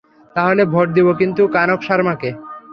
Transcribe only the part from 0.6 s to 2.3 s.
vote দিবো শুধু কানক শার্মা